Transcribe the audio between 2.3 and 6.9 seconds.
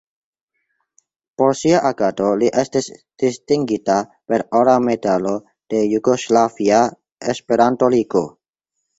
li estis distingita per Ora medalo de Jugoslavia